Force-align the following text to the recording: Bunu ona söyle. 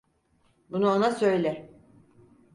Bunu 0.69 0.89
ona 0.91 1.11
söyle. 1.11 1.69